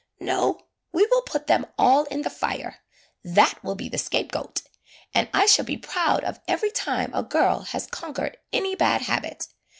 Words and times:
"No, 0.19 0.61
we 0.91 1.05
will 1.11 1.21
put 1.21 1.45
them 1.45 1.67
all 1.77 2.05
in 2.05 2.23
the 2.23 2.31
fire; 2.31 2.79
that 3.23 3.63
will 3.63 3.75
be 3.75 3.87
the 3.87 3.99
scapegoat. 3.99 4.63
And 5.13 5.29
I 5.31 5.45
shall 5.45 5.63
be 5.63 5.77
proud 5.77 6.23
of 6.23 6.39
every 6.47 6.71
time 6.71 7.11
a 7.13 7.21
girl 7.21 7.59
has 7.59 7.85
conquered 7.85 8.37
any 8.51 8.73
bad 8.73 9.01
habit. 9.01 9.49